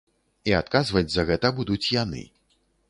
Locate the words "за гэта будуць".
1.17-1.83